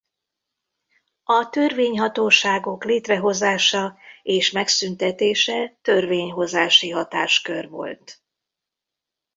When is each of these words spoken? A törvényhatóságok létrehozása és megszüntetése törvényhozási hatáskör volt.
A 1.23 1.49
törvényhatóságok 1.49 2.85
létrehozása 2.85 3.97
és 4.23 4.51
megszüntetése 4.51 5.77
törvényhozási 5.81 6.89
hatáskör 6.89 7.69
volt. 7.69 8.21